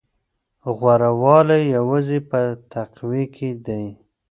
غوره 0.77 1.11
والی 1.21 1.61
یوازې 1.75 2.19
په 2.29 2.39
تقوی 2.71 3.23
کې 3.35 3.49
دی. 3.65 3.85